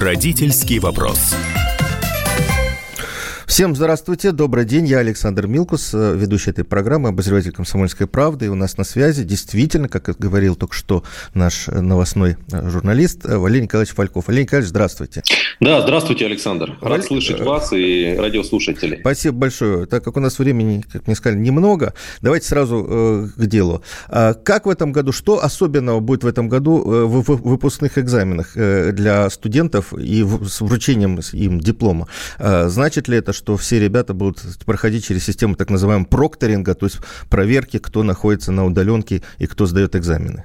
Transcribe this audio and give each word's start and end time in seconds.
Родительский 0.00 0.78
вопрос. 0.78 1.34
Всем 3.58 3.74
здравствуйте, 3.74 4.30
добрый 4.30 4.64
день, 4.64 4.86
я 4.86 4.98
Александр 4.98 5.48
Милкус, 5.48 5.92
э, 5.92 6.14
ведущий 6.14 6.50
этой 6.50 6.62
программы, 6.62 7.08
обозреватель 7.08 7.50
«Комсомольской 7.50 8.06
правды», 8.06 8.46
и 8.46 8.48
у 8.48 8.54
нас 8.54 8.76
на 8.78 8.84
связи 8.84 9.24
действительно, 9.24 9.88
как 9.88 10.16
говорил 10.16 10.54
только 10.54 10.76
что 10.76 11.02
наш 11.34 11.66
новостной 11.66 12.36
э, 12.52 12.70
журналист 12.70 13.24
э, 13.24 13.36
Валерий 13.36 13.64
Николаевич 13.64 13.96
Фальков. 13.96 14.28
Валерий 14.28 14.44
Николаевич, 14.44 14.68
здравствуйте. 14.68 15.24
Да, 15.58 15.82
здравствуйте, 15.82 16.26
Александр. 16.26 16.78
Рад 16.80 16.82
Валь... 16.82 17.02
слышать 17.02 17.40
вас 17.40 17.72
и 17.72 18.14
радиослушателей. 18.16 19.00
Спасибо 19.00 19.36
большое. 19.36 19.86
Так 19.86 20.04
как 20.04 20.16
у 20.16 20.20
нас 20.20 20.38
времени, 20.38 20.84
как 20.92 21.08
мне 21.08 21.16
сказали, 21.16 21.40
немного, 21.40 21.94
давайте 22.22 22.46
сразу 22.46 22.86
э, 22.88 23.28
к 23.36 23.46
делу. 23.46 23.82
А 24.06 24.34
как 24.34 24.66
в 24.66 24.70
этом 24.70 24.92
году, 24.92 25.10
что 25.10 25.42
особенного 25.42 25.98
будет 25.98 26.22
в 26.22 26.28
этом 26.28 26.48
году 26.48 26.76
в 27.08 27.22
выпускных 27.22 27.98
экзаменах 27.98 28.52
для 28.54 29.28
студентов 29.30 29.92
и 29.94 30.24
с 30.46 30.60
вручением 30.60 31.18
им 31.32 31.58
диплома? 31.58 32.06
Значит 32.38 33.08
ли 33.08 33.16
это, 33.16 33.32
что 33.32 33.47
все 33.56 33.80
ребята 33.80 34.14
будут 34.14 34.42
проходить 34.64 35.06
через 35.06 35.24
систему 35.24 35.54
так 35.54 35.70
называемого 35.70 36.06
прокторинга, 36.06 36.74
то 36.74 36.86
есть 36.86 36.98
проверки, 37.28 37.78
кто 37.78 38.02
находится 38.02 38.52
на 38.52 38.66
удаленке 38.66 39.22
и 39.38 39.46
кто 39.46 39.66
сдает 39.66 39.96
экзамены. 39.96 40.44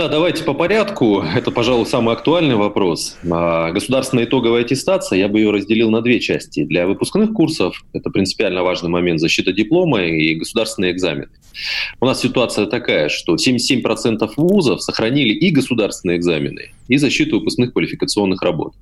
Да, 0.00 0.08
давайте 0.08 0.44
по 0.44 0.54
порядку. 0.54 1.20
Это, 1.20 1.50
пожалуй, 1.50 1.84
самый 1.84 2.14
актуальный 2.14 2.54
вопрос. 2.54 3.18
А, 3.30 3.70
государственная 3.70 4.24
итоговая 4.24 4.62
аттестация, 4.62 5.18
я 5.18 5.28
бы 5.28 5.40
ее 5.40 5.50
разделил 5.50 5.90
на 5.90 6.00
две 6.00 6.20
части. 6.20 6.64
Для 6.64 6.86
выпускных 6.86 7.34
курсов 7.34 7.84
это 7.92 8.08
принципиально 8.08 8.62
важный 8.62 8.88
момент 8.88 9.20
защита 9.20 9.52
диплома 9.52 10.02
и 10.02 10.36
государственные 10.36 10.92
экзамены. 10.92 11.28
У 12.00 12.06
нас 12.06 12.20
ситуация 12.20 12.64
такая, 12.64 13.10
что 13.10 13.34
77% 13.34 14.30
вузов 14.38 14.80
сохранили 14.80 15.34
и 15.34 15.50
государственные 15.50 16.16
экзамены, 16.16 16.70
и 16.88 16.96
защиту 16.96 17.38
выпускных 17.38 17.74
квалификационных 17.74 18.40
работ. 18.40 18.72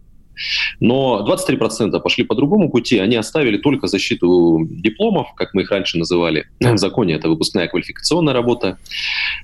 Но 0.81 1.25
23% 1.28 1.98
пошли 2.00 2.25
по 2.25 2.34
другому 2.34 2.70
пути, 2.70 2.98
они 2.98 3.17
оставили 3.17 3.58
только 3.58 3.86
защиту 3.86 4.67
дипломов, 4.69 5.34
как 5.34 5.55
мы 5.55 5.62
их 5.62 5.70
раньше 5.70 5.98
называли. 5.98 6.47
В 6.61 6.78
законе 6.78 7.14
это 7.14 7.28
выпускная 7.28 7.69
квалификационная 7.69 8.34
работа, 8.34 8.78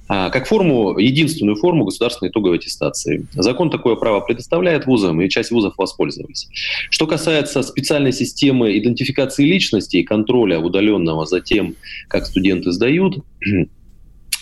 а, 0.09 0.31
как 0.31 0.47
форму, 0.47 0.98
единственную 0.98 1.56
форму 1.56 1.84
государственной 1.84 2.31
итоговой 2.31 2.59
аттестации. 2.59 3.27
Закон 3.33 3.70
такое 3.70 3.97
право 3.97 4.20
предоставляет 4.20 4.86
вузам, 4.86 5.20
и 5.20 5.28
часть 5.28 5.51
вузов 5.51 5.75
воспользовались. 5.78 6.48
Что 6.91 7.06
касается 7.06 7.62
специальной 7.62 8.12
системы 8.12 8.77
идентификации 8.79 9.45
личности 9.45 9.98
и 9.98 10.05
контроля 10.05 10.58
удаленного 10.58 11.27
за 11.27 11.41
тем, 11.41 11.75
как 12.08 12.27
студенты 12.27 12.73
сдают, 12.73 13.19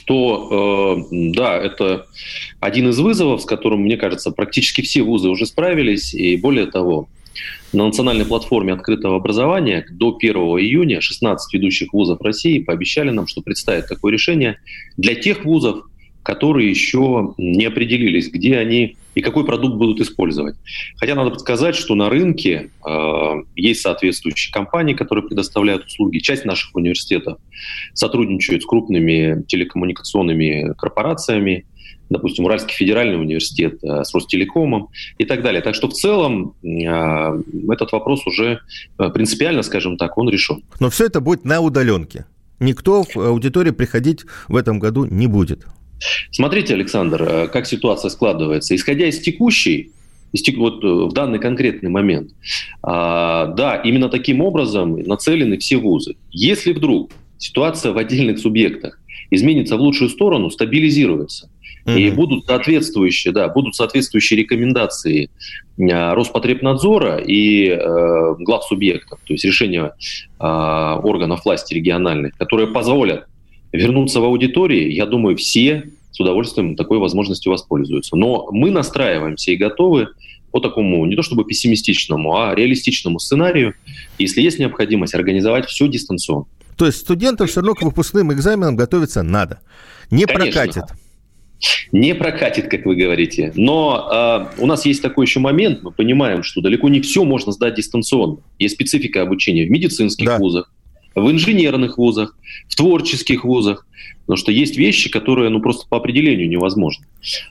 то 0.04 0.98
э, 1.10 1.32
да, 1.32 1.56
это 1.56 2.06
один 2.60 2.88
из 2.90 2.98
вызовов, 2.98 3.42
с 3.42 3.44
которым, 3.44 3.82
мне 3.82 3.96
кажется, 3.96 4.30
практически 4.30 4.82
все 4.82 5.02
вузы 5.02 5.28
уже 5.28 5.46
справились. 5.46 6.14
И 6.14 6.36
более 6.36 6.66
того, 6.66 7.08
на 7.72 7.86
национальной 7.86 8.26
платформе 8.26 8.72
открытого 8.72 9.16
образования 9.16 9.86
до 9.90 10.16
1 10.16 10.34
июня 10.34 11.00
16 11.00 11.54
ведущих 11.54 11.92
вузов 11.92 12.20
России 12.20 12.60
пообещали 12.60 13.10
нам, 13.10 13.26
что 13.26 13.40
представят 13.40 13.88
такое 13.88 14.12
решение 14.12 14.58
для 14.96 15.14
тех 15.14 15.44
вузов, 15.44 15.86
которые 16.22 16.70
еще 16.70 17.34
не 17.38 17.64
определились, 17.64 18.30
где 18.30 18.58
они 18.58 18.96
и 19.14 19.20
какой 19.20 19.44
продукт 19.44 19.76
будут 19.76 20.00
использовать. 20.00 20.56
Хотя 20.96 21.14
надо 21.14 21.38
сказать, 21.38 21.74
что 21.74 21.94
на 21.94 22.08
рынке 22.08 22.70
э, 22.86 23.42
есть 23.56 23.82
соответствующие 23.82 24.52
компании, 24.52 24.94
которые 24.94 25.26
предоставляют 25.26 25.86
услуги. 25.86 26.18
Часть 26.18 26.44
наших 26.44 26.74
университетов 26.74 27.38
сотрудничают 27.94 28.62
с 28.62 28.66
крупными 28.66 29.42
телекоммуникационными 29.48 30.74
корпорациями, 30.74 31.66
допустим, 32.12 32.44
Уральский 32.44 32.74
федеральный 32.74 33.20
университет 33.20 33.82
э, 33.82 34.04
с 34.04 34.14
Ростелекомом 34.14 34.88
и 35.18 35.24
так 35.24 35.42
далее. 35.42 35.62
Так 35.62 35.74
что 35.74 35.88
в 35.88 35.94
целом 35.94 36.54
э, 36.62 37.42
этот 37.72 37.92
вопрос 37.92 38.26
уже 38.26 38.60
э, 38.98 39.08
принципиально, 39.10 39.62
скажем 39.62 39.96
так, 39.96 40.16
он 40.18 40.28
решен. 40.28 40.62
Но 40.78 40.90
все 40.90 41.06
это 41.06 41.20
будет 41.20 41.44
на 41.44 41.60
удаленке. 41.60 42.26
Никто 42.60 43.02
в 43.02 43.16
аудитории 43.16 43.70
приходить 43.72 44.24
в 44.46 44.56
этом 44.56 44.78
году 44.78 45.04
не 45.04 45.26
будет. 45.26 45.66
Смотрите, 46.30 46.74
Александр, 46.74 47.22
э, 47.22 47.48
как 47.48 47.66
ситуация 47.66 48.10
складывается. 48.10 48.74
Исходя 48.74 49.06
из 49.06 49.20
текущей, 49.20 49.90
вот 50.56 50.84
э, 50.84 50.86
в 50.86 51.12
данный 51.12 51.38
конкретный 51.38 51.90
момент, 51.90 52.30
а, 52.82 53.46
да, 53.46 53.76
именно 53.76 54.08
таким 54.08 54.40
образом 54.40 54.98
нацелены 55.02 55.58
все 55.58 55.76
вузы. 55.76 56.16
Если 56.30 56.72
вдруг 56.72 57.12
ситуация 57.38 57.92
в 57.92 57.98
отдельных 57.98 58.38
субъектах 58.38 58.98
изменится 59.30 59.76
в 59.76 59.80
лучшую 59.80 60.10
сторону, 60.10 60.50
стабилизируется, 60.50 61.50
mm-hmm. 61.84 62.00
и 62.00 62.10
будут 62.10 62.46
соответствующие, 62.46 63.32
да, 63.32 63.48
будут 63.48 63.74
соответствующие 63.74 64.40
рекомендации 64.40 65.30
а, 65.78 66.14
Роспотребнадзора 66.14 67.18
и 67.18 67.68
э, 67.68 68.34
глав 68.38 68.64
субъектов, 68.64 69.18
то 69.24 69.32
есть 69.32 69.44
решения 69.44 69.92
э, 70.38 70.44
органов 70.44 71.44
власти 71.44 71.74
региональных, 71.74 72.36
которые 72.36 72.68
позволят 72.68 73.26
вернуться 73.72 74.20
в 74.20 74.24
аудитории, 74.24 74.92
я 74.92 75.06
думаю, 75.06 75.36
все 75.36 75.90
с 76.10 76.20
удовольствием 76.20 76.76
такой 76.76 76.98
возможностью 76.98 77.50
воспользуются. 77.50 78.16
Но 78.16 78.48
мы 78.50 78.70
настраиваемся 78.70 79.50
и 79.50 79.56
готовы 79.56 80.08
по 80.50 80.60
такому 80.60 81.04
не 81.06 81.16
то 81.16 81.22
чтобы 81.22 81.44
пессимистичному, 81.44 82.36
а 82.36 82.54
реалистичному 82.54 83.18
сценарию, 83.18 83.74
если 84.18 84.42
есть 84.42 84.58
необходимость, 84.58 85.14
организовать 85.14 85.66
все 85.66 85.88
дистанционно. 85.88 86.44
То 86.76 86.86
есть 86.86 86.98
студентам 86.98 87.46
все 87.46 87.60
равно 87.60 87.74
к 87.74 87.82
выпускным 87.82 88.32
экзаменам 88.32 88.76
готовиться 88.76 89.22
надо. 89.22 89.60
Не 90.10 90.24
Конечно. 90.24 90.52
прокатит. 90.52 90.84
Не 91.92 92.14
прокатит, 92.14 92.68
как 92.68 92.86
вы 92.86 92.96
говорите. 92.96 93.52
Но 93.54 94.50
э, 94.58 94.60
у 94.60 94.66
нас 94.66 94.84
есть 94.84 95.00
такой 95.00 95.26
еще 95.26 95.40
момент, 95.40 95.82
мы 95.82 95.92
понимаем, 95.92 96.42
что 96.42 96.60
далеко 96.60 96.88
не 96.88 97.00
все 97.00 97.24
можно 97.24 97.52
сдать 97.52 97.76
дистанционно. 97.76 98.38
Есть 98.58 98.74
специфика 98.74 99.22
обучения 99.22 99.64
в 99.64 99.70
медицинских 99.70 100.26
да. 100.26 100.38
вузах, 100.38 100.72
в 101.14 101.30
инженерных 101.30 101.98
вузах, 101.98 102.36
в 102.68 102.76
творческих 102.76 103.44
вузах, 103.44 103.86
потому 104.20 104.36
что 104.36 104.52
есть 104.52 104.76
вещи, 104.76 105.10
которые 105.10 105.50
ну, 105.50 105.60
просто 105.60 105.86
по 105.88 105.96
определению 105.96 106.48
невозможны. 106.48 107.06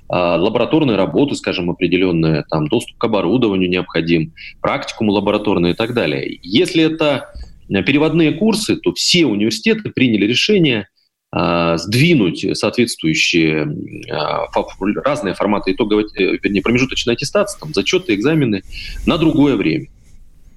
А, 0.07 0.37
лабораторные 0.37 0.97
работы, 0.97 1.35
скажем, 1.35 1.69
определенные, 1.69 2.43
там, 2.49 2.67
доступ 2.67 2.97
к 2.97 3.03
оборудованию 3.03 3.69
необходим, 3.69 4.33
практикум 4.61 5.09
лабораторный 5.09 5.71
и 5.71 5.73
так 5.73 5.93
далее. 5.93 6.39
Если 6.41 6.83
это 6.83 7.33
переводные 7.67 8.33
курсы, 8.33 8.75
то 8.75 8.93
все 8.93 9.25
университеты 9.25 9.91
приняли 9.91 10.25
решение 10.25 10.87
а, 11.33 11.77
сдвинуть 11.77 12.45
соответствующие 12.57 13.65
а, 14.11 14.47
разные 15.03 15.33
форматы 15.33 15.71
итоговой, 15.71 16.03
э, 16.17 16.37
вернее, 16.43 16.61
промежуточной 16.61 17.13
аттестации, 17.13 17.57
там, 17.57 17.73
зачеты, 17.73 18.13
экзамены 18.13 18.63
на 19.05 19.17
другое 19.17 19.55
время. 19.55 19.87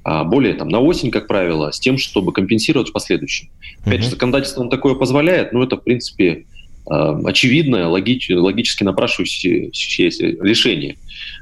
А 0.05 0.23
более 0.23 0.53
там, 0.53 0.69
на 0.69 0.81
осень, 0.81 1.11
как 1.11 1.27
правило, 1.27 1.71
с 1.71 1.81
тем, 1.81 1.97
чтобы 1.97 2.33
компенсировать 2.33 2.91
в 2.91 2.93
последующем. 2.93 3.49
Опять 3.85 4.03
же, 4.03 4.11
законодательство 4.11 4.61
нам 4.61 4.71
такое 4.71 4.95
позволяет, 4.95 5.53
но 5.53 5.65
это, 5.65 5.79
в 5.79 5.83
принципе, 5.83 6.45
а, 6.87 7.19
очевидное, 7.25 7.87
логич, 7.87 8.29
логически 8.31 8.85
напрашивающееся 8.85 10.27
решение, 10.43 10.97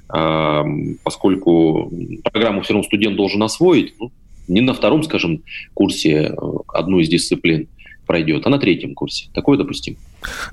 а, 0.08 0.64
поскольку 1.02 1.92
программу 2.22 2.62
все 2.62 2.74
равно 2.74 2.86
студент 2.86 3.16
должен 3.16 3.42
освоить, 3.42 3.94
ну, 3.98 4.12
не 4.46 4.60
на 4.60 4.74
втором, 4.74 5.02
скажем, 5.02 5.42
курсе 5.74 6.32
одну 6.68 7.00
из 7.00 7.08
дисциплин, 7.08 7.66
пройдет, 8.06 8.46
а 8.46 8.50
на 8.50 8.58
третьем 8.58 8.94
курсе. 8.94 9.26
Такое 9.34 9.58
допустимо. 9.58 9.96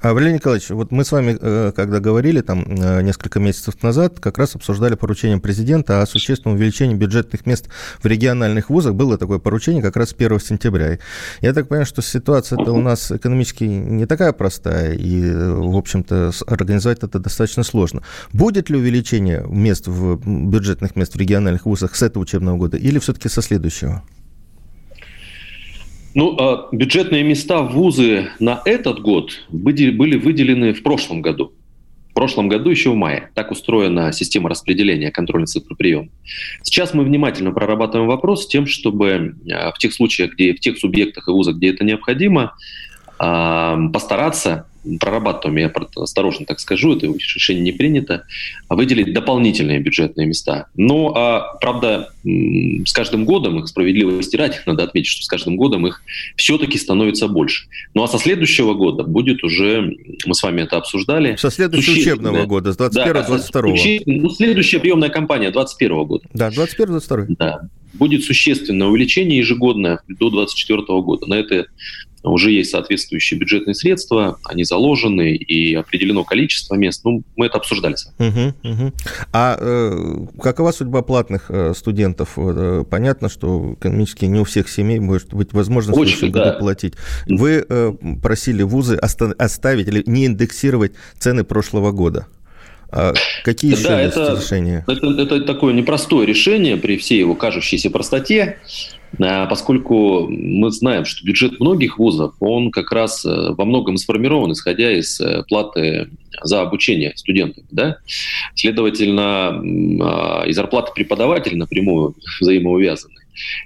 А, 0.01 0.13
Валерий 0.13 0.35
Николаевич, 0.35 0.69
вот 0.69 0.91
мы 0.91 1.03
с 1.03 1.11
вами, 1.11 1.37
э, 1.39 1.71
когда 1.75 1.99
говорили 1.99 2.41
там 2.41 2.65
э, 2.67 3.01
несколько 3.01 3.39
месяцев 3.39 3.81
назад, 3.83 4.19
как 4.19 4.37
раз 4.37 4.55
обсуждали 4.55 4.95
поручение 4.95 5.39
президента 5.39 6.01
о 6.01 6.05
существенном 6.05 6.57
увеличении 6.57 6.95
бюджетных 6.95 7.45
мест 7.45 7.69
в 8.01 8.05
региональных 8.05 8.69
вузах. 8.69 8.95
Было 8.95 9.17
такое 9.17 9.39
поручение 9.39 9.81
как 9.81 9.95
раз 9.95 10.13
1 10.17 10.39
сентября. 10.39 10.99
Я 11.41 11.53
так 11.53 11.67
понимаю, 11.67 11.85
что 11.85 12.01
ситуация-то 12.01 12.71
у 12.71 12.81
нас 12.81 13.11
экономически 13.11 13.63
не 13.63 14.05
такая 14.05 14.33
простая, 14.33 14.93
и, 14.93 15.31
в 15.31 15.75
общем-то, 15.75 16.31
организовать 16.47 16.99
это 17.03 17.19
достаточно 17.19 17.63
сложно. 17.63 18.01
Будет 18.33 18.69
ли 18.69 18.77
увеличение 18.77 19.45
мест 19.47 19.87
в 19.87 20.17
бюджетных 20.49 20.95
мест 20.95 21.13
в 21.13 21.17
региональных 21.17 21.65
вузах 21.65 21.95
с 21.95 22.01
этого 22.01 22.23
учебного 22.23 22.57
года 22.57 22.77
или 22.77 22.99
все-таки 22.99 23.29
со 23.29 23.41
следующего? 23.41 24.03
Ну, 26.15 26.35
а 26.39 26.69
бюджетные 26.71 27.23
места 27.23 27.61
в 27.61 27.73
вузы 27.73 28.29
на 28.39 28.61
этот 28.65 28.99
год 28.99 29.43
были, 29.49 30.17
выделены 30.17 30.73
в 30.73 30.81
прошлом 30.81 31.21
году. 31.21 31.53
В 32.09 32.13
прошлом 32.13 32.49
году, 32.49 32.71
еще 32.71 32.89
в 32.89 32.95
мае. 32.95 33.29
Так 33.35 33.51
устроена 33.51 34.11
система 34.11 34.49
распределения 34.49 35.11
контрольной 35.11 35.45
цифры 35.45 35.75
приема. 35.75 36.09
Сейчас 36.63 36.93
мы 36.93 37.03
внимательно 37.03 37.51
прорабатываем 37.51 38.09
вопрос 38.09 38.43
с 38.43 38.47
тем, 38.47 38.65
чтобы 38.65 39.35
а, 39.49 39.71
в 39.71 39.77
тех 39.77 39.93
случаях, 39.93 40.33
где 40.33 40.53
в 40.53 40.59
тех 40.59 40.77
субъектах 40.77 41.27
и 41.27 41.31
вузах, 41.31 41.57
где 41.57 41.69
это 41.69 41.85
необходимо, 41.85 42.55
а, 43.19 43.77
постараться 43.93 44.68
прорабатываем, 44.97 45.57
я 45.57 45.71
осторожно 46.01 46.45
так 46.45 46.59
скажу, 46.59 46.95
это 46.95 47.05
решение 47.07 47.63
не 47.63 47.71
принято, 47.71 48.23
выделить 48.69 49.13
дополнительные 49.13 49.79
бюджетные 49.79 50.27
места. 50.27 50.67
Но, 50.75 51.13
а, 51.15 51.57
правда, 51.59 52.11
с 52.23 52.93
каждым 52.93 53.25
годом 53.25 53.59
их 53.59 53.67
справедливости 53.67 54.35
ради, 54.35 54.57
надо 54.65 54.83
отметить, 54.83 55.09
что 55.09 55.23
с 55.23 55.27
каждым 55.27 55.55
годом 55.55 55.87
их 55.87 56.01
все-таки 56.35 56.77
становится 56.77 57.27
больше. 57.27 57.67
Ну 57.93 58.03
а 58.03 58.07
со 58.07 58.17
следующего 58.17 58.73
года 58.73 59.03
будет 59.03 59.43
уже, 59.43 59.95
мы 60.25 60.33
с 60.33 60.43
вами 60.43 60.61
это 60.61 60.77
обсуждали. 60.77 61.35
Со 61.35 61.51
следующего 61.51 61.93
учебного 61.93 62.45
года, 62.45 62.73
с 62.73 62.77
21-22. 62.77 63.51
Да, 63.51 64.01
ну, 64.05 64.29
следующая 64.29 64.79
приемная 64.79 65.09
кампания 65.09 65.51
21 65.51 66.03
года. 66.05 66.25
Да, 66.33 66.49
21-22. 66.49 67.25
Да 67.37 67.69
будет 67.93 68.23
существенное 68.23 68.87
увеличение 68.87 69.37
ежегодное 69.39 69.99
до 70.07 70.29
2024 70.29 71.01
года. 71.01 71.25
На 71.27 71.35
это 71.35 71.65
уже 72.23 72.51
есть 72.51 72.71
соответствующие 72.71 73.39
бюджетные 73.39 73.75
средства, 73.75 74.39
они 74.43 74.63
заложены 74.63 75.35
и 75.35 75.73
определено 75.73 76.23
количество 76.23 76.75
мест. 76.75 77.01
Ну, 77.03 77.23
мы 77.35 77.45
это 77.45 77.57
обсуждали. 77.57 77.95
Угу, 78.19 78.71
угу. 78.71 78.93
А 79.31 79.57
э, 79.59 80.27
какова 80.41 80.71
судьба 80.71 81.01
платных 81.01 81.45
э, 81.49 81.73
студентов? 81.75 82.33
Э, 82.37 82.83
понятно, 82.89 83.29
что 83.29 83.75
экономически 83.79 84.25
не 84.25 84.39
у 84.39 84.43
всех 84.43 84.69
семей 84.69 84.99
может 84.99 85.33
быть 85.33 85.53
возможность 85.53 85.97
Очень, 85.97 86.15
в 86.15 86.19
следующем 86.19 86.33
да. 86.33 86.45
году 86.51 86.59
платить. 86.59 86.93
Вы 87.27 87.65
э, 87.67 87.93
просили 88.21 88.63
вузы 88.63 88.95
оставить 88.95 89.87
или 89.87 90.03
не 90.05 90.25
индексировать 90.25 90.93
цены 91.17 91.43
прошлого 91.43 91.91
года. 91.91 92.27
А 92.91 93.13
какие 93.43 93.73
еще 93.75 93.87
да, 93.87 94.01
есть 94.01 94.17
это, 94.17 94.35
решения? 94.41 94.83
Это, 94.87 95.07
это 95.07 95.41
такое 95.41 95.73
непростое 95.73 96.25
решение 96.25 96.75
при 96.77 96.97
всей 96.97 97.19
его 97.19 97.35
кажущейся 97.35 97.91
простоте, 97.91 98.57
поскольку 99.17 100.27
мы 100.29 100.71
знаем, 100.71 101.05
что 101.05 101.25
бюджет 101.25 101.59
многих 101.59 101.97
вузов, 101.97 102.35
он 102.39 102.71
как 102.71 102.91
раз 102.91 103.25
э, 103.25 103.53
во 103.57 103.65
многом 103.65 103.97
сформирован, 103.97 104.51
исходя 104.51 104.91
из 104.91 105.19
э, 105.19 105.43
платы 105.47 106.09
за 106.43 106.61
обучение 106.61 107.13
студентов. 107.15 107.63
Да? 107.71 107.97
Следовательно, 108.55 109.61
а, 110.01 110.43
и 110.45 110.53
зарплаты 110.53 110.91
преподавателей 110.93 111.57
напрямую 111.57 112.15
взаимоувязаны. 112.39 113.15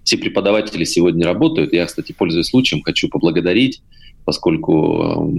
Все 0.04 0.18
преподаватели 0.18 0.84
сегодня 0.84 1.26
работают. 1.26 1.74
Я, 1.74 1.86
кстати, 1.86 2.14
пользуясь 2.14 2.48
случаем, 2.48 2.82
хочу 2.82 3.10
поблагодарить, 3.10 3.82
поскольку 4.26 5.34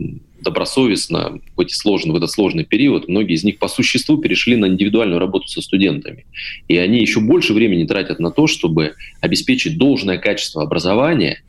добросовестно 0.45 1.41
в, 1.57 1.61
эти 1.61 1.73
сложные, 1.73 2.13
в 2.13 2.17
этот 2.17 2.31
сложный 2.31 2.65
период, 2.65 3.09
многие 3.09 3.35
из 3.35 3.45
них 3.45 3.59
по 3.59 3.67
существу 3.67 4.19
перешли 4.19 4.57
на 4.57 4.67
индивидуальную 4.67 5.19
работу 5.19 5.49
со 5.49 5.63
студентами. 5.63 6.27
И 6.69 6.77
они 6.77 7.01
еще 7.01 7.21
больше 7.21 7.55
времени 7.55 7.87
тратят 7.87 8.21
на 8.21 8.31
то, 8.31 8.47
чтобы 8.47 8.95
обеспечить 9.21 9.79
должное 9.79 10.19
качество 10.19 10.63
образования, 10.63 11.43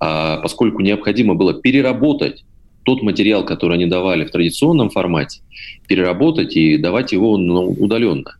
а, 0.00 0.38
поскольку 0.38 0.82
необходимо 0.82 1.34
было 1.34 1.52
переработать 1.52 2.44
тот 2.84 3.02
материал, 3.02 3.44
который 3.44 3.74
они 3.74 3.86
давали 3.86 4.24
в 4.24 4.30
традиционном 4.30 4.88
формате, 4.88 5.42
переработать 5.88 6.56
и 6.56 6.78
давать 6.78 7.12
его 7.12 7.36
ну, 7.36 7.68
удаленно. 7.68 8.36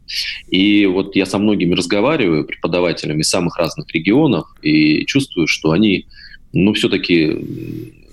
И 0.49 0.87
вот 0.87 1.17
я 1.17 1.27
со 1.27 1.39
многими 1.39 1.75
разговариваю, 1.75 2.47
преподавателями 2.47 3.21
из 3.21 3.29
самых 3.29 3.59
разных 3.59 3.93
регионов, 3.93 4.47
и 4.63 5.05
чувствую, 5.05 5.49
что 5.49 5.73
они 5.73 6.07
ну, 6.55 6.73
все-таки 6.73 7.37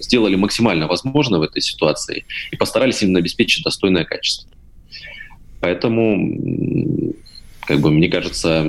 сделали 0.06 0.36
максимально 0.36 0.88
возможное 0.88 1.40
в 1.40 1.44
этой 1.44 1.62
ситуации 1.62 2.26
и 2.52 2.56
постарались 2.56 3.02
именно 3.02 3.20
обеспечить 3.20 3.64
достойное 3.64 4.06
качество. 4.06 4.50
Поэтому, 5.60 7.14
как 7.62 7.80
бы, 7.80 7.92
мне 7.92 8.08
кажется, 8.08 8.66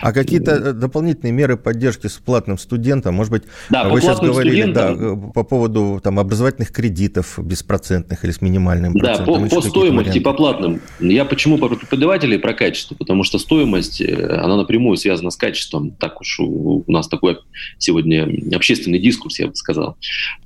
а 0.00 0.12
какие-то 0.12 0.52
э, 0.52 0.72
дополнительные 0.72 1.32
меры 1.32 1.56
поддержки 1.56 2.06
с 2.06 2.14
платным 2.14 2.58
студентом, 2.58 3.14
может 3.14 3.32
быть, 3.32 3.42
да, 3.70 3.88
вы 3.88 4.00
сейчас 4.00 4.20
говорили 4.20 4.70
да, 4.72 4.92
э, 4.92 5.16
по 5.34 5.44
поводу 5.44 6.00
там, 6.02 6.18
образовательных 6.18 6.72
кредитов 6.72 7.38
беспроцентных 7.38 8.24
или 8.24 8.32
с 8.32 8.40
минимальным 8.40 8.92
процентом? 8.92 9.48
Да, 9.48 9.48
по, 9.48 9.56
по 9.56 9.60
стоимости, 9.62 10.18
по 10.18 10.32
платным. 10.32 10.80
Я 11.00 11.24
почему 11.24 11.58
про 11.58 11.68
преподавателей, 11.68 12.38
про 12.38 12.54
качество? 12.54 12.94
Потому 12.94 13.24
что 13.24 13.38
стоимость, 13.38 14.00
э, 14.00 14.38
она 14.42 14.56
напрямую 14.56 14.96
связана 14.96 15.30
с 15.30 15.36
качеством. 15.36 15.92
Так 15.92 16.20
уж 16.20 16.40
у 16.40 16.84
нас 16.86 17.08
такой 17.08 17.38
сегодня 17.78 18.28
общественный 18.54 18.98
дискурс, 18.98 19.38
я 19.38 19.48
бы 19.48 19.54
сказал. 19.54 19.96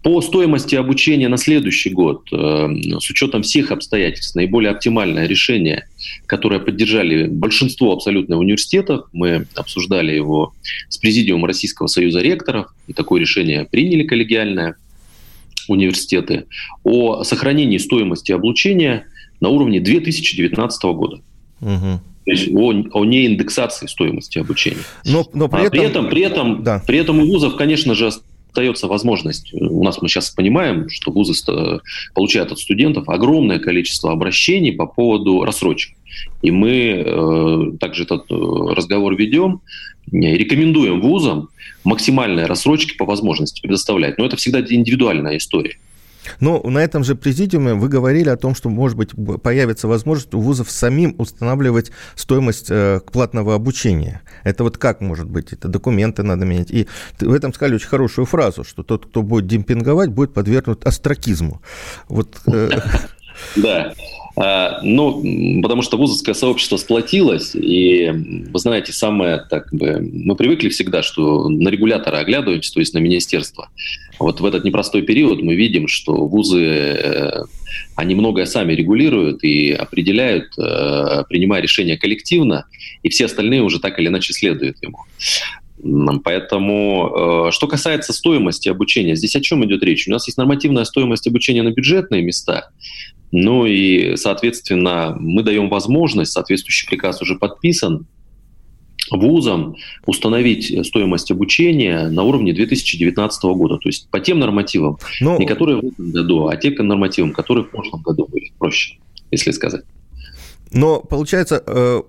По 0.02 0.20
стоимости 0.20 0.74
обучения 0.74 1.28
на 1.28 1.36
следующий 1.36 1.90
год, 1.90 2.28
с 2.30 3.10
учетом 3.10 3.42
всех 3.42 3.70
обстоятельств, 3.70 4.34
наиболее 4.34 4.70
оптимальное 4.70 5.26
решение, 5.26 5.86
которое 6.26 6.60
поддержали 6.60 7.26
большинство 7.26 7.92
абсолютно 7.92 8.38
университетов, 8.38 9.06
мы 9.12 9.46
обсуждали 9.54 10.12
его 10.12 10.52
с 10.88 10.98
президиумом 10.98 11.46
Российского 11.46 11.86
союза 11.86 12.20
ректоров, 12.20 12.74
и 12.86 12.92
такое 12.92 13.20
решение 13.20 13.64
приняли 13.64 14.04
коллегиальное 14.04 14.76
университеты, 15.68 16.46
о 16.82 17.24
сохранении 17.24 17.78
стоимости 17.78 18.32
обучения 18.32 19.06
на 19.40 19.50
уровне 19.50 19.80
2019 19.80 20.82
года. 20.84 21.20
Угу. 21.60 22.00
То 22.24 22.30
есть 22.30 22.48
о, 22.54 22.72
о 22.92 23.04
неиндексации 23.04 23.86
стоимости 23.86 24.38
обучения. 24.38 24.82
Но, 25.04 25.26
но 25.32 25.48
при, 25.48 25.60
а 25.60 25.64
этом, 25.64 25.70
при 25.70 25.82
этом, 25.82 26.08
при 26.08 26.22
этом, 26.22 26.62
да. 26.62 26.82
при 26.86 26.98
этом 26.98 27.20
у 27.20 27.26
вузов, 27.26 27.56
конечно 27.56 27.94
же, 27.94 28.10
остается 28.58 28.88
возможность. 28.88 29.54
У 29.54 29.84
нас 29.84 30.02
мы 30.02 30.08
сейчас 30.08 30.30
понимаем, 30.30 30.88
что 30.88 31.12
вузы 31.12 31.32
получают 32.12 32.50
от 32.50 32.58
студентов 32.58 33.08
огромное 33.08 33.60
количество 33.60 34.10
обращений 34.10 34.72
по 34.72 34.86
поводу 34.86 35.44
рассрочек. 35.44 35.96
И 36.42 36.50
мы 36.50 37.04
э, 37.06 37.76
также 37.78 38.02
этот 38.02 38.24
э, 38.30 38.34
разговор 38.74 39.14
ведем 39.14 39.60
и 40.10 40.36
рекомендуем 40.36 41.00
вузам 41.00 41.50
максимальные 41.84 42.46
рассрочки 42.46 42.96
по 42.96 43.04
возможности 43.04 43.60
предоставлять. 43.60 44.18
Но 44.18 44.26
это 44.26 44.36
всегда 44.36 44.60
индивидуальная 44.60 45.36
история. 45.36 45.76
Но 46.40 46.60
на 46.62 46.78
этом 46.78 47.04
же 47.04 47.14
президиуме 47.14 47.74
вы 47.74 47.88
говорили 47.88 48.28
о 48.28 48.36
том, 48.36 48.54
что, 48.54 48.68
может 48.68 48.96
быть, 48.96 49.10
появится 49.42 49.88
возможность 49.88 50.34
у 50.34 50.40
вузов 50.40 50.70
самим 50.70 51.14
устанавливать 51.18 51.90
стоимость 52.14 52.70
э, 52.70 53.00
платного 53.12 53.54
обучения. 53.54 54.22
Это 54.44 54.64
вот 54.64 54.78
как 54.78 55.00
может 55.00 55.28
быть? 55.28 55.52
Это 55.52 55.68
документы 55.68 56.22
надо 56.22 56.44
менять. 56.44 56.70
И 56.70 56.88
в 57.20 57.32
этом 57.32 57.52
сказали 57.52 57.76
очень 57.76 57.88
хорошую 57.88 58.26
фразу, 58.26 58.64
что 58.64 58.82
тот, 58.82 59.06
кто 59.06 59.22
будет 59.22 59.46
демпинговать, 59.46 60.10
будет 60.10 60.34
подвергнут 60.34 60.86
астракизму. 60.86 61.60
Вот, 62.08 62.36
э... 62.46 62.70
Да. 63.56 63.92
А, 64.40 64.78
ну, 64.82 65.60
потому 65.62 65.82
что 65.82 65.96
вузовское 65.96 66.34
сообщество 66.34 66.76
сплотилось, 66.76 67.56
и, 67.56 68.08
вы 68.08 68.58
знаете, 68.60 68.92
самое, 68.92 69.38
так 69.50 69.74
бы, 69.74 69.98
мы 70.00 70.36
привыкли 70.36 70.68
всегда, 70.68 71.02
что 71.02 71.48
на 71.48 71.68
регулятора 71.68 72.18
оглядываемся, 72.18 72.72
то 72.72 72.78
есть 72.78 72.94
на 72.94 72.98
министерство. 72.98 73.68
Вот 74.20 74.40
в 74.40 74.46
этот 74.46 74.64
непростой 74.64 75.02
период 75.02 75.42
мы 75.42 75.56
видим, 75.56 75.88
что 75.88 76.12
вузы, 76.14 76.64
э, 76.64 77.44
они 77.96 78.14
многое 78.14 78.46
сами 78.46 78.74
регулируют 78.74 79.42
и 79.42 79.72
определяют, 79.72 80.56
э, 80.56 81.24
принимая 81.28 81.60
решения 81.60 81.96
коллективно, 81.96 82.66
и 83.02 83.08
все 83.08 83.24
остальные 83.24 83.62
уже 83.62 83.80
так 83.80 83.98
или 83.98 84.06
иначе 84.06 84.32
следуют 84.32 84.76
ему. 84.82 84.98
Поэтому, 86.24 87.48
э, 87.48 87.50
что 87.52 87.66
касается 87.66 88.12
стоимости 88.12 88.68
обучения, 88.68 89.16
здесь 89.16 89.36
о 89.36 89.40
чем 89.40 89.64
идет 89.64 89.82
речь? 89.82 90.08
У 90.08 90.10
нас 90.10 90.26
есть 90.26 90.38
нормативная 90.38 90.84
стоимость 90.84 91.26
обучения 91.26 91.62
на 91.62 91.70
бюджетные 91.70 92.22
места, 92.22 92.70
ну 93.30 93.66
и, 93.66 94.16
соответственно, 94.16 95.16
мы 95.18 95.42
даем 95.42 95.68
возможность, 95.68 96.32
соответствующий 96.32 96.88
приказ 96.88 97.20
уже 97.20 97.36
подписан, 97.36 98.06
вузам 99.10 99.76
установить 100.06 100.86
стоимость 100.86 101.30
обучения 101.30 102.08
на 102.08 102.22
уровне 102.24 102.52
2019 102.52 103.42
года. 103.44 103.78
То 103.78 103.88
есть 103.88 104.08
по 104.10 104.20
тем 104.20 104.38
нормативам, 104.38 104.98
Но... 105.20 105.36
не 105.38 105.46
которые 105.46 105.76
в 105.80 105.84
этом 105.84 106.10
году, 106.10 106.48
а 106.48 106.56
те 106.56 106.70
нормативам, 106.70 107.32
которые 107.32 107.64
в 107.64 107.70
прошлом 107.70 108.02
году 108.02 108.26
были, 108.30 108.52
проще, 108.58 108.98
если 109.30 109.50
сказать. 109.52 109.84
Но 110.72 111.00
получается, 111.00 111.62
Э, 111.66 112.02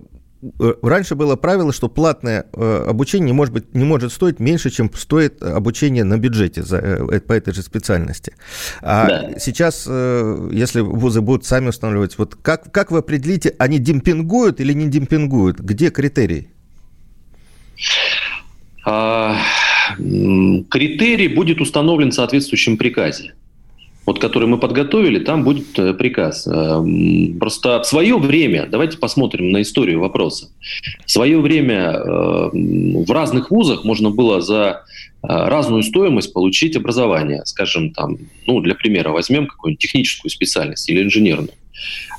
раньше 0.82 1.14
было 1.14 1.36
правило, 1.36 1.72
что 1.72 1.88
платное 1.88 2.46
э, 2.52 2.84
обучение 2.88 3.26
не 3.26 3.32
может, 3.32 3.52
быть, 3.52 3.74
не 3.74 3.84
может 3.84 4.12
стоить 4.12 4.40
меньше, 4.40 4.70
чем 4.70 4.90
стоит 4.94 5.42
обучение 5.42 6.04
на 6.04 6.18
бюджете 6.18 6.62
за, 6.62 6.78
э, 6.78 7.20
по 7.20 7.32
этой 7.32 7.52
же 7.54 7.62
специальности. 7.62 8.34
А 8.80 9.06
да. 9.06 9.38
сейчас, 9.38 9.86
если 9.86 10.80
вузы 10.80 11.20
будут 11.20 11.44
сами 11.44 11.68
устанавливать, 11.68 12.18
вот 12.18 12.36
как, 12.36 12.72
как 12.72 12.90
вы 12.90 12.98
определите, 12.98 13.54
они 13.58 13.78
демпингуют 13.78 14.60
или 14.60 14.72
не 14.72 14.88
демпингуют? 14.88 15.60
Где 15.60 15.90
критерий? 15.90 16.48
А, 18.84 19.36
критерий 19.96 21.28
будет 21.28 21.60
установлен 21.60 22.10
в 22.10 22.14
соответствующем 22.14 22.76
приказе 22.76 23.34
вот, 24.06 24.18
который 24.18 24.48
мы 24.48 24.58
подготовили, 24.58 25.18
там 25.18 25.44
будет 25.44 25.78
э, 25.78 25.94
приказ. 25.94 26.46
Э, 26.46 26.82
просто 27.38 27.82
в 27.82 27.86
свое 27.86 28.18
время, 28.18 28.66
давайте 28.66 28.98
посмотрим 28.98 29.50
на 29.50 29.62
историю 29.62 30.00
вопроса. 30.00 30.48
В 31.04 31.10
свое 31.10 31.38
время 31.40 31.92
э, 31.92 32.50
в 32.52 33.10
разных 33.10 33.50
вузах 33.50 33.84
можно 33.84 34.10
было 34.10 34.40
за 34.40 34.84
разную 35.22 35.82
стоимость 35.82 36.32
получить 36.32 36.76
образование. 36.76 37.42
Скажем, 37.44 37.90
там, 37.92 38.16
ну, 38.46 38.60
для 38.60 38.74
примера, 38.74 39.10
возьмем 39.10 39.46
какую-нибудь 39.46 39.82
техническую 39.82 40.30
специальность 40.30 40.88
или 40.88 41.02
инженерную. 41.02 41.50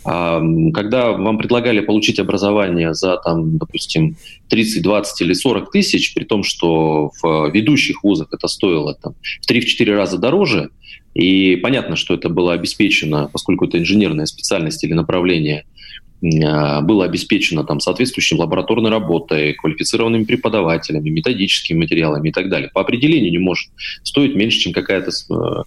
А, 0.03 0.41
когда 0.73 1.11
вам 1.11 1.38
предлагали 1.38 1.79
получить 1.79 2.19
образование 2.19 2.93
за, 2.93 3.17
там, 3.17 3.57
допустим, 3.57 4.15
30, 4.50 4.81
20 4.81 5.21
или 5.21 5.33
40 5.33 5.71
тысяч, 5.71 6.13
при 6.13 6.23
том, 6.23 6.43
что 6.43 7.11
в 7.21 7.50
ведущих 7.51 8.03
вузах 8.03 8.27
это 8.31 8.47
стоило 8.47 8.95
там, 8.95 9.13
в 9.41 9.50
3-4 9.50 9.95
раза 9.95 10.17
дороже, 10.17 10.69
И 11.13 11.55
понятно, 11.57 11.95
что 11.95 12.13
это 12.13 12.29
было 12.29 12.53
обеспечено, 12.53 13.29
поскольку 13.31 13.65
это 13.65 13.77
инженерная 13.77 14.25
специальность 14.25 14.83
или 14.83 14.93
направление– 14.93 15.65
было 16.21 17.05
обеспечено 17.05 17.63
там, 17.63 17.79
соответствующей 17.79 18.35
лабораторной 18.35 18.91
работой, 18.91 19.53
квалифицированными 19.53 20.23
преподавателями, 20.23 21.09
методическими 21.09 21.79
материалами 21.79 22.29
и 22.29 22.31
так 22.31 22.49
далее. 22.49 22.69
По 22.73 22.81
определению 22.81 23.31
не 23.31 23.39
может 23.39 23.69
стоить 24.03 24.35
меньше, 24.35 24.59
чем 24.59 24.73
какая-то 24.73 25.09
э, 25.11 25.63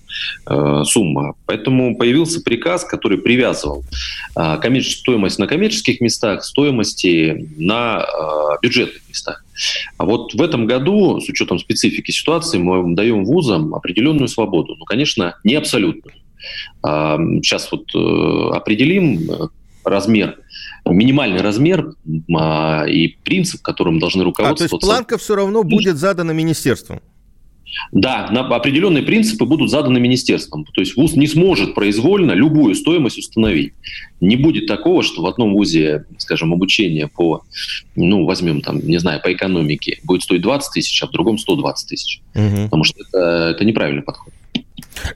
э, 0.47 0.85
сумма. 0.85 1.35
Поэтому 1.47 1.97
появился 1.97 2.41
приказ, 2.41 2.85
который 2.85 3.19
привязывал 3.19 3.85
э, 4.37 4.81
стоимость 4.83 5.39
на 5.39 5.47
коммерческих 5.47 6.01
местах, 6.01 6.45
стоимости 6.45 7.49
на 7.57 8.05
э, 8.05 8.57
бюджетных 8.63 9.03
местах. 9.09 9.45
А 9.99 10.05
вот 10.05 10.35
в 10.35 10.43
этом 10.43 10.67
году, 10.67 11.21
с 11.21 11.29
учетом 11.29 11.59
специфики 11.59 12.11
ситуации, 12.11 12.59
мы 12.59 12.95
даем 12.95 13.25
вузам 13.25 13.75
определенную 13.75 14.29
свободу. 14.29 14.77
Ну, 14.77 14.85
конечно, 14.85 15.37
не 15.45 15.55
абсолютную. 15.55 16.15
Сейчас 16.83 17.73
вот 17.73 17.87
э, 17.95 18.57
определим 18.57 19.51
размер 19.85 20.39
минимальный 20.87 21.41
размер 21.41 21.95
а, 22.37 22.85
и 22.85 23.09
принцип, 23.09 23.63
которым 23.63 23.99
должны 23.99 24.25
руководствоваться. 24.25 24.77
А, 24.77 24.79
то 24.79 24.87
есть 24.87 24.97
планка 24.97 25.19
все 25.19 25.35
равно 25.35 25.63
будет 25.63 25.97
задана 25.97 26.33
министерством? 26.33 27.01
Да, 27.91 28.29
на 28.31 28.47
определенные 28.47 29.03
принципы 29.03 29.47
будут 29.47 29.71
заданы 29.71 29.99
министерством. 29.99 30.65
То 30.65 30.81
есть 30.81 30.97
ВУЗ 30.97 31.17
не 31.17 31.27
сможет 31.27 31.75
произвольно 31.75 32.33
любую 32.33 32.75
стоимость 32.77 33.19
установить. 33.19 33.73
Не 34.21 34.37
будет 34.37 34.67
такого, 34.67 35.03
что 35.03 35.23
в 35.23 35.27
одном 35.27 35.55
ВУЗе, 35.55 36.05
скажем, 36.19 36.53
обучение 36.53 37.09
по, 37.09 37.43
ну, 37.97 38.27
возьмем 38.27 38.61
там, 38.61 38.79
не 38.79 38.99
знаю, 38.99 39.21
по 39.21 39.33
экономике 39.33 39.99
будет 40.05 40.23
стоить 40.23 40.43
20 40.43 40.73
тысяч, 40.73 41.03
а 41.03 41.09
в 41.09 41.11
другом 41.11 41.37
120 41.37 41.89
тысяч. 41.89 42.21
Угу. 42.35 42.65
Потому 42.65 42.85
что 42.85 43.01
это, 43.01 43.51
это 43.57 43.65
неправильный 43.65 44.03
подход. 44.03 44.33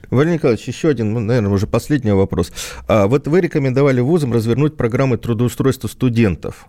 Валерий 0.09 0.35
Николаевич, 0.35 0.67
еще 0.67 0.89
один, 0.89 1.13
наверное, 1.25 1.51
уже 1.51 1.67
последний 1.67 2.11
вопрос. 2.11 2.51
А 2.87 3.07
вот 3.07 3.27
вы 3.27 3.41
рекомендовали 3.41 4.01
вузам 4.01 4.33
развернуть 4.33 4.77
программы 4.77 5.17
трудоустройства 5.17 5.87
студентов. 5.87 6.67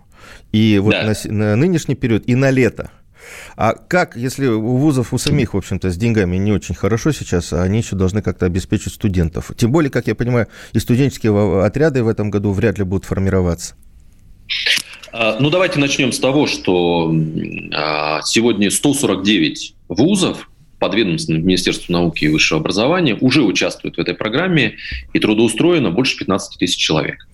И 0.51 0.79
вот 0.79 0.91
да. 0.91 1.13
на, 1.25 1.33
на 1.33 1.55
нынешний 1.55 1.95
период, 1.95 2.23
и 2.27 2.35
на 2.35 2.51
лето. 2.51 2.91
А 3.55 3.73
как, 3.73 4.15
если 4.15 4.47
у 4.47 4.77
вузов 4.77 5.13
у 5.13 5.17
самих, 5.17 5.53
в 5.53 5.57
общем-то, 5.57 5.91
с 5.91 5.97
деньгами 5.97 6.37
не 6.37 6.51
очень 6.51 6.75
хорошо 6.75 7.11
сейчас, 7.11 7.53
а 7.53 7.61
они 7.61 7.79
еще 7.79 7.95
должны 7.95 8.21
как-то 8.21 8.45
обеспечить 8.45 8.93
студентов? 8.93 9.51
Тем 9.55 9.71
более, 9.71 9.91
как 9.91 10.07
я 10.07 10.15
понимаю, 10.15 10.47
и 10.73 10.79
студенческие 10.79 11.63
отряды 11.63 12.03
в 12.03 12.07
этом 12.07 12.29
году 12.29 12.51
вряд 12.51 12.77
ли 12.77 12.83
будут 12.83 13.05
формироваться. 13.05 13.75
А, 15.13 15.37
ну, 15.39 15.49
давайте 15.49 15.79
начнем 15.79 16.11
с 16.11 16.19
того, 16.19 16.47
что 16.47 17.11
сегодня 18.23 18.71
149 18.71 19.75
вузов 19.89 20.49
подведомственным 20.81 21.45
Министерству 21.45 21.93
науки 21.93 22.25
и 22.25 22.27
высшего 22.27 22.59
образования 22.59 23.15
уже 23.21 23.43
участвуют 23.43 23.97
в 23.97 23.99
этой 23.99 24.15
программе 24.15 24.77
и 25.13 25.19
трудоустроено 25.19 25.91
больше 25.91 26.17
15 26.17 26.57
тысяч 26.57 26.75
человек. 26.75 27.27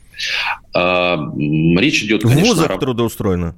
А, 0.73 1.17
речь 1.37 2.03
идет, 2.03 2.23
конечно... 2.23 2.43
В 2.43 2.47
вузах 2.47 2.79
трудоустроено? 2.79 3.55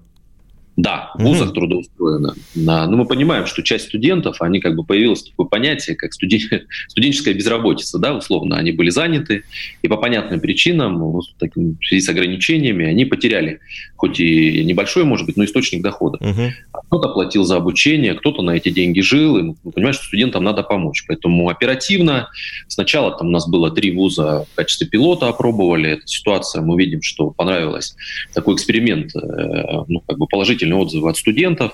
Да, 0.79 1.12
в 1.15 1.24
вузах 1.24 1.50
угу. 1.50 1.55
трудоустроено. 1.55 2.36
Но 2.55 2.88
мы 2.95 3.05
понимаем, 3.05 3.45
что 3.45 3.62
часть 3.62 3.88
студентов, 3.88 4.41
они 4.41 4.62
как 4.62 4.77
бы 4.77 4.86
появилось 4.86 5.24
такое 5.24 5.45
понятие, 5.45 5.98
как 5.98 6.13
студен... 6.13 6.39
студенческая 6.88 7.33
безработица, 7.33 8.00
да, 8.00 8.15
условно, 8.15 8.55
они 8.55 8.71
были 8.71 8.89
заняты, 8.89 9.43
и 9.81 9.89
по 9.89 9.98
понятным 9.98 10.39
причинам, 10.39 10.98
в 11.01 11.24
связи 11.83 12.01
с 12.01 12.07
ограничениями, 12.07 12.86
они 12.86 13.03
потеряли, 13.03 13.59
хоть 13.98 14.21
и 14.21 14.63
небольшой, 14.63 15.03
может 15.03 15.25
быть, 15.25 15.36
но 15.36 15.43
источник 15.43 15.81
дохода. 15.83 16.17
Угу. 16.21 16.81
Кто-то 16.88 17.09
платил 17.09 17.43
за 17.43 17.57
обучение, 17.57 18.13
кто-то 18.13 18.41
на 18.41 18.51
эти 18.51 18.69
деньги 18.69 19.01
жил, 19.01 19.38
и 19.38 19.41
мы 19.41 19.55
понимаем, 19.74 19.93
что 19.93 20.05
студентам 20.05 20.45
надо 20.45 20.63
помочь. 20.63 21.03
Поэтому 21.09 21.50
оперативно, 21.50 22.29
сначала 22.69 23.12
там 23.17 23.27
у 23.27 23.31
нас 23.31 23.50
было 23.50 23.69
три 23.69 23.91
вуза 23.91 24.45
в 24.53 24.55
качестве 24.55 24.88
пилота 24.88 25.27
опробовали, 25.27 25.91
эта 25.91 26.07
ситуация, 26.07 26.62
мы 26.62 26.77
видим, 26.77 27.01
что 27.01 27.31
понравилось, 27.31 27.95
такой 28.33 28.55
эксперимент, 28.55 29.13
э, 29.13 29.83
ну, 29.89 30.01
как 30.07 30.17
бы 30.17 30.25
положительный 30.25 30.68
положительные 30.69 30.79
отзывы 30.79 31.09
от 31.09 31.17
студентов. 31.17 31.73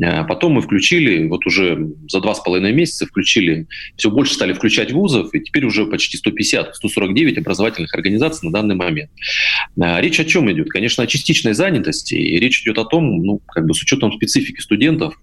А 0.00 0.24
потом 0.24 0.52
мы 0.52 0.62
включили, 0.62 1.26
вот 1.26 1.44
уже 1.46 1.88
за 2.08 2.20
два 2.20 2.34
с 2.34 2.40
половиной 2.40 2.72
месяца 2.72 3.06
включили, 3.06 3.66
все 3.96 4.10
больше 4.10 4.34
стали 4.34 4.52
включать 4.52 4.92
вузов, 4.92 5.34
и 5.34 5.40
теперь 5.40 5.64
уже 5.64 5.86
почти 5.86 6.18
150-149 6.18 7.38
образовательных 7.38 7.92
организаций 7.94 8.46
на 8.46 8.52
данный 8.52 8.76
момент. 8.76 9.10
А 9.80 10.00
речь 10.00 10.20
о 10.20 10.24
чем 10.24 10.50
идет? 10.52 10.68
Конечно, 10.70 11.02
о 11.02 11.06
частичной 11.06 11.54
занятости, 11.54 12.14
и 12.14 12.38
речь 12.38 12.62
идет 12.62 12.78
о 12.78 12.84
том, 12.84 13.22
ну, 13.22 13.40
как 13.48 13.66
бы 13.66 13.74
с 13.74 13.82
учетом 13.82 14.12
специфики 14.12 14.60
студентов, 14.60 15.14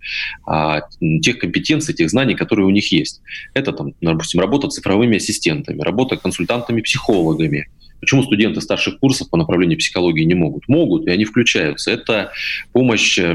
тех 1.22 1.39
компетенций, 1.39 1.93
тех 1.93 2.10
знаний, 2.10 2.36
которые 2.36 2.65
у 2.65 2.72
них 2.72 2.91
есть. 2.91 3.22
Это, 3.53 3.72
там, 3.72 3.93
допустим, 4.01 4.41
работа 4.41 4.67
цифровыми 4.67 5.17
ассистентами, 5.17 5.81
работа 5.81 6.17
консультантами-психологами, 6.17 7.67
Почему 8.06 8.22
студенты 8.22 8.62
старших 8.62 9.00
курсов 9.00 9.32
по 9.32 9.38
направлению 9.38 9.80
психологии 9.80 10.24
не 10.26 10.36
могут? 10.36 10.68
Могут, 10.68 11.08
и 11.08 11.10
они 11.10 11.26
включаются. 11.26 11.90
Это 11.90 12.32
помощь, 12.72 13.18
э, 13.18 13.34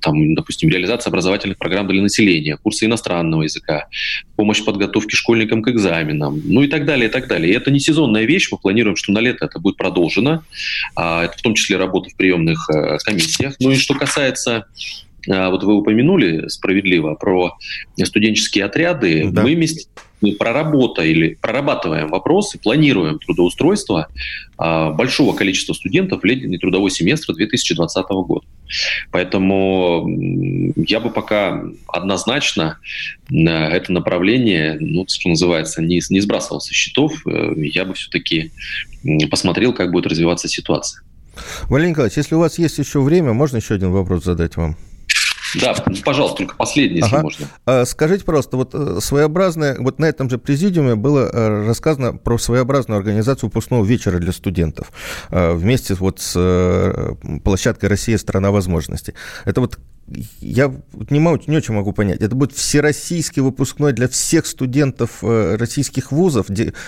там, 0.00 0.34
допустим, 0.34 0.70
реализация 0.70 1.10
образовательных 1.10 1.58
программ 1.58 1.86
для 1.86 2.00
населения, 2.00 2.56
курсы 2.56 2.86
иностранного 2.86 3.42
языка, 3.42 3.88
помощь 4.36 4.60
в 4.60 4.64
подготовке 4.64 5.14
школьникам 5.14 5.60
к 5.60 5.68
экзаменам, 5.68 6.40
ну 6.42 6.62
и 6.62 6.68
так 6.68 6.86
далее, 6.86 7.10
и 7.10 7.12
так 7.12 7.28
далее. 7.28 7.52
И 7.52 7.54
это 7.54 7.70
не 7.70 7.80
сезонная 7.80 8.24
вещь, 8.24 8.48
мы 8.50 8.56
планируем, 8.56 8.96
что 8.96 9.12
на 9.12 9.18
лето 9.18 9.44
это 9.44 9.58
будет 9.58 9.76
продолжено, 9.76 10.42
а, 10.96 11.26
это 11.26 11.36
в 11.36 11.42
том 11.42 11.54
числе 11.54 11.76
работа 11.76 12.08
в 12.08 12.16
приемных 12.16 12.66
э, 12.70 12.96
комиссиях. 13.04 13.56
Ну 13.60 13.72
и 13.72 13.76
что 13.76 13.92
касается 13.92 14.64
а, 15.28 15.50
вот 15.50 15.64
вы 15.64 15.74
упомянули 15.74 16.48
справедливо 16.48 17.14
про 17.14 17.58
студенческие 18.02 18.64
отряды. 18.64 19.28
Да. 19.30 19.42
Мы 19.42 19.54
вместе 19.54 19.86
мы 20.20 20.32
проработали, 20.32 21.38
прорабатываем 21.40 22.08
вопросы, 22.08 22.58
планируем 22.58 23.18
трудоустройство 23.18 24.08
а, 24.58 24.90
большого 24.90 25.34
количества 25.34 25.72
студентов 25.72 26.22
в 26.22 26.24
летний 26.24 26.58
трудовой 26.58 26.90
семестр 26.90 27.34
2020 27.34 28.04
года. 28.08 28.46
Поэтому 29.10 30.06
я 30.76 31.00
бы 31.00 31.10
пока 31.10 31.62
однозначно 31.88 32.78
это 33.30 33.92
направление, 33.92 34.76
ну, 34.80 35.06
что 35.08 35.28
называется, 35.28 35.82
не, 35.82 36.00
не 36.10 36.20
сбрасывал 36.20 36.60
со 36.60 36.72
счетов. 36.74 37.26
Э, 37.26 37.52
я 37.56 37.84
бы 37.84 37.94
все-таки 37.94 38.50
посмотрел, 39.30 39.72
как 39.72 39.92
будет 39.92 40.06
развиваться 40.06 40.48
ситуация. 40.48 41.02
Валерий 41.68 41.90
Николаевич, 41.90 42.16
если 42.16 42.34
у 42.34 42.40
вас 42.40 42.58
есть 42.58 42.78
еще 42.78 43.00
время, 43.00 43.32
можно 43.32 43.56
еще 43.56 43.74
один 43.74 43.90
вопрос 43.90 44.24
задать 44.24 44.56
вам? 44.56 44.76
Да, 45.60 45.74
пожалуйста, 46.04 46.38
только 46.38 46.56
последний, 46.56 46.98
если 46.98 47.14
ага. 47.14 47.22
можно. 47.22 47.46
А, 47.66 47.84
скажите, 47.84 48.24
пожалуйста, 48.24 48.56
вот 48.56 48.74
э, 48.74 48.98
своеобразное, 49.00 49.76
вот 49.78 49.98
на 49.98 50.06
этом 50.06 50.30
же 50.30 50.38
президиуме 50.38 50.94
было 50.94 51.30
э, 51.32 51.66
рассказано 51.66 52.16
про 52.16 52.38
своеобразную 52.38 52.98
организацию 52.98 53.48
выпускного 53.48 53.84
вечера 53.84 54.18
для 54.18 54.32
студентов 54.32 54.92
э, 55.30 55.52
вместе 55.52 55.94
вот 55.94 56.20
с 56.20 57.16
площадкой 57.44 57.86
«Россия– 57.86 58.18
страна 58.18 58.50
возможностей». 58.50 59.14
Это 59.44 59.60
вот 59.60 59.78
я 60.40 60.72
не, 61.10 61.20
могу, 61.20 61.40
не 61.46 61.56
очень 61.56 61.74
могу 61.74 61.92
понять. 61.92 62.20
Это 62.20 62.34
будет 62.34 62.52
всероссийский 62.52 63.42
выпускной 63.42 63.92
для 63.92 64.08
всех 64.08 64.46
студентов 64.46 65.22
российских 65.22 66.10
вузов 66.10 66.46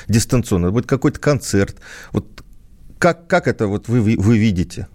дистанционно? 0.09 0.67
Это 0.67 0.73
будет 0.73 0.87
какой-то 0.87 1.21
концерт? 1.21 1.77
Вот 2.11 2.43
как, 2.99 3.29
как 3.29 3.47
это 3.47 3.69
вот 3.69 3.89
вы, 3.89 4.17
вы 4.17 4.39
видите? 4.39 4.89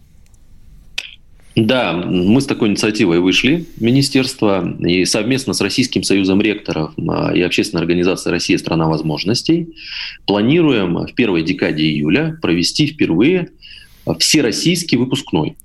Да, 1.58 1.94
мы 1.94 2.40
с 2.40 2.46
такой 2.46 2.70
инициативой 2.70 3.20
вышли 3.20 3.66
министерство 3.80 4.78
и 4.80 5.06
совместно 5.06 5.54
с 5.54 5.62
Российским 5.62 6.04
союзом 6.04 6.40
ректоров 6.40 6.94
а, 7.10 7.34
и 7.34 7.42
общественной 7.42 7.82
организацией 7.82 8.32
«Россия– 8.32 8.58
страна 8.60 8.86
возможностей» 8.86 9.74
планируем 10.28 11.08
в 11.08 11.16
первой 11.16 11.42
декаде 11.42 11.82
июля 11.82 12.38
провести 12.44 12.86
впервые 12.86 13.50
всероссийский 14.20 15.00
выпускной. 15.00 15.58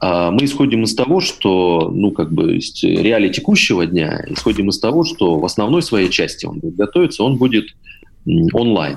А, 0.00 0.30
мы 0.30 0.46
исходим 0.46 0.84
из 0.84 0.94
того, 0.94 1.20
что, 1.20 1.90
ну, 1.94 2.12
как 2.12 2.32
бы, 2.32 2.58
реалии 2.82 3.28
текущего 3.28 3.84
дня, 3.84 4.24
исходим 4.30 4.70
из 4.70 4.78
того, 4.78 5.04
что 5.04 5.38
в 5.38 5.44
основной 5.44 5.82
своей 5.82 6.08
части 6.08 6.46
он 6.46 6.60
будет 6.60 6.76
готовиться, 6.76 7.22
он 7.22 7.36
будет 7.36 7.66
онлайн. 8.54 8.96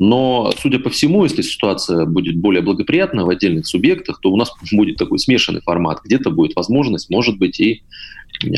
Но, 0.00 0.50
судя 0.58 0.78
по 0.78 0.88
всему, 0.88 1.24
если 1.24 1.42
ситуация 1.42 2.06
будет 2.06 2.36
более 2.36 2.62
благоприятна 2.62 3.26
в 3.26 3.28
отдельных 3.28 3.66
субъектах, 3.66 4.18
то 4.20 4.32
у 4.32 4.36
нас 4.36 4.50
будет 4.72 4.96
такой 4.96 5.18
смешанный 5.18 5.60
формат. 5.60 6.00
Где-то 6.02 6.30
будет 6.30 6.56
возможность, 6.56 7.10
может 7.10 7.38
быть, 7.38 7.60
и 7.60 7.82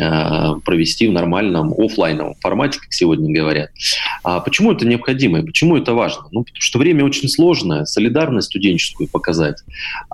а, 0.01 0.55
провести 0.65 1.09
в 1.09 1.13
нормальном 1.13 1.75
офлайновом 1.77 2.37
формате, 2.41 2.79
как 2.79 2.93
сегодня 2.93 3.35
говорят. 3.35 3.71
А 4.23 4.39
почему 4.39 4.71
это 4.71 4.87
необходимо 4.87 5.41
и 5.41 5.45
почему 5.45 5.77
это 5.77 5.95
важно? 5.95 6.27
Ну, 6.31 6.45
потому 6.45 6.61
что 6.61 6.79
время 6.79 7.05
очень 7.05 7.29
сложное, 7.29 7.87
солидарность 7.87 8.47
студенческую 8.47 9.09
показать 9.09 9.65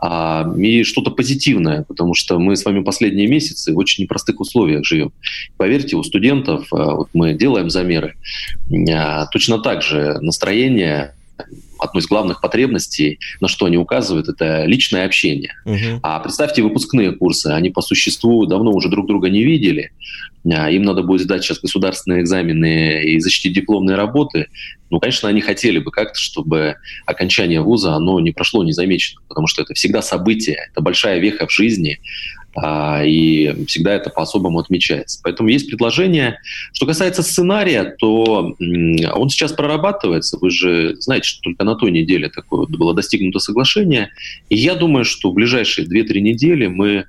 а, 0.00 0.50
и 0.56 0.82
что-то 0.84 1.10
позитивное, 1.10 1.82
потому 1.82 2.14
что 2.14 2.38
мы 2.38 2.56
с 2.56 2.64
вами 2.64 2.82
последние 2.82 3.26
месяцы 3.26 3.74
в 3.74 3.76
очень 3.76 4.04
непростых 4.04 4.40
условиях 4.40 4.86
живем. 4.86 5.12
Поверьте, 5.58 5.96
у 5.96 6.02
студентов, 6.02 6.68
а, 6.72 6.94
вот 6.94 7.10
мы 7.12 7.34
делаем 7.34 7.68
замеры, 7.68 8.14
а, 8.90 9.26
точно 9.26 9.58
так 9.58 9.82
же 9.82 10.18
настроение 10.22 11.12
одной 11.78 12.02
из 12.02 12.06
главных 12.06 12.40
потребностей, 12.40 13.18
на 13.40 13.48
что 13.48 13.66
они 13.66 13.76
указывают, 13.76 14.28
это 14.28 14.64
личное 14.64 15.04
общение. 15.04 15.54
Угу. 15.64 16.00
А 16.02 16.20
представьте 16.20 16.62
выпускные 16.62 17.12
курсы, 17.12 17.46
они 17.48 17.70
по 17.70 17.80
существу 17.80 18.46
давно 18.46 18.72
уже 18.72 18.88
друг 18.88 19.06
друга 19.06 19.28
не 19.28 19.44
видели, 19.44 19.92
а, 20.50 20.70
им 20.70 20.82
надо 20.82 21.02
будет 21.02 21.22
сдать 21.22 21.44
сейчас 21.44 21.60
государственные 21.60 22.22
экзамены 22.22 23.02
и 23.02 23.20
защитить 23.20 23.52
дипломные 23.52 23.96
работы, 23.96 24.48
ну, 24.90 25.00
конечно, 25.00 25.28
они 25.28 25.40
хотели 25.40 25.78
бы 25.78 25.90
как-то, 25.90 26.18
чтобы 26.18 26.76
окончание 27.04 27.60
вуза, 27.60 27.94
оно 27.94 28.20
не 28.20 28.32
прошло 28.32 28.64
незамеченным, 28.64 29.22
потому 29.28 29.46
что 29.46 29.62
это 29.62 29.74
всегда 29.74 30.00
событие, 30.00 30.68
это 30.70 30.80
большая 30.80 31.18
веха 31.18 31.46
в 31.46 31.52
жизни, 31.52 32.00
и 33.04 33.64
всегда 33.66 33.94
это 33.94 34.10
по-особому 34.10 34.58
отмечается. 34.58 35.20
Поэтому 35.22 35.48
есть 35.48 35.68
предложение. 35.68 36.38
Что 36.72 36.86
касается 36.86 37.22
сценария, 37.22 37.94
то 37.98 38.54
он 39.14 39.30
сейчас 39.30 39.52
прорабатывается. 39.52 40.38
Вы 40.40 40.50
же 40.50 40.96
знаете, 41.00 41.28
что 41.28 41.42
только 41.42 41.64
на 41.64 41.74
той 41.76 41.90
неделе 41.90 42.28
такое 42.28 42.66
было 42.66 42.94
достигнуто 42.94 43.38
соглашение. 43.38 44.10
И 44.48 44.56
я 44.56 44.74
думаю, 44.74 45.04
что 45.04 45.30
в 45.30 45.34
ближайшие 45.34 45.86
2-3 45.86 46.20
недели 46.20 46.66
мы 46.66 47.04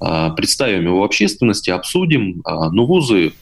а, 0.00 0.30
представим 0.30 0.86
его 0.86 1.04
общественности, 1.04 1.70
обсудим. 1.70 2.42
А, 2.44 2.70
но 2.70 2.86
вузы 2.86 3.32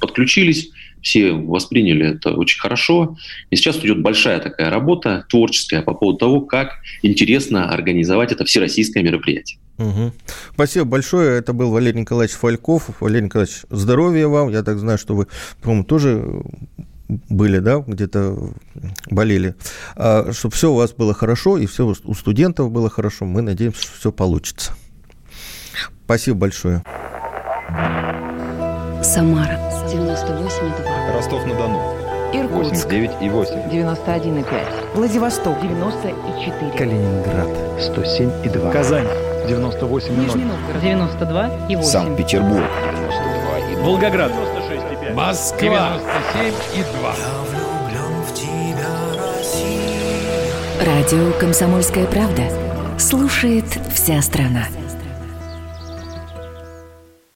подключились, 0.00 0.70
все 1.02 1.32
восприняли 1.32 2.14
это 2.16 2.32
очень 2.32 2.58
хорошо. 2.60 3.16
И 3.50 3.56
сейчас 3.56 3.78
идет 3.78 4.02
большая 4.02 4.40
такая 4.40 4.70
работа 4.70 5.24
творческая 5.28 5.82
по 5.82 5.94
поводу 5.94 6.18
того, 6.18 6.40
как 6.40 6.74
интересно 7.02 7.70
организовать 7.70 8.32
это 8.32 8.44
всероссийское 8.44 9.02
мероприятие. 9.02 9.58
Угу. 9.78 10.12
Спасибо 10.54 10.84
большое. 10.84 11.38
Это 11.38 11.52
был 11.52 11.70
Валерий 11.70 12.00
Николаевич 12.00 12.36
Фальков. 12.36 13.00
Валерий 13.00 13.26
Николаевич, 13.26 13.62
здоровья 13.70 14.28
вам. 14.28 14.48
Я 14.48 14.62
так 14.62 14.78
знаю, 14.78 14.98
что 14.98 15.14
вы, 15.14 15.28
по-моему, 15.62 15.84
тоже 15.84 16.42
были, 17.08 17.58
да, 17.58 17.82
где-то 17.86 18.36
болели. 19.10 19.54
А, 19.96 20.30
чтобы 20.32 20.54
все 20.54 20.72
у 20.72 20.74
вас 20.74 20.92
было 20.92 21.14
хорошо, 21.14 21.56
и 21.58 21.66
все 21.66 21.86
у 21.86 22.14
студентов 22.14 22.70
было 22.70 22.90
хорошо. 22.90 23.24
Мы 23.24 23.40
надеемся, 23.42 23.82
что 23.82 23.92
все 23.98 24.12
получится. 24.12 24.72
Спасибо 26.04 26.38
большое. 26.38 26.82
Самара 29.02 29.58
98,2. 29.86 31.14
Ростов-на-Дону. 31.14 31.98
Иркутск. 32.32 32.88
89,8. 32.88 33.70
91,5. 33.70 34.94
Владивосток. 34.94 35.60
94. 35.62 36.72
Калининград. 36.76 37.48
107,2. 37.78 38.72
Казань. 38.72 39.06
98,0. 39.46 40.10
Нижний 40.10 40.44
Новгород. 40.44 40.82
92,8. 40.82 41.82
Санкт-Петербург. 41.82 42.64
92,2. 42.64 43.82
Волгоград. 43.82 44.32
96,5. 44.32 45.14
Москва. 45.14 45.98
97,2. 46.34 47.58
Радио 50.84 51.32
«Комсомольская 51.38 52.06
правда». 52.06 52.42
Слушает 52.98 53.66
вся 53.94 54.22
страна. 54.22 54.66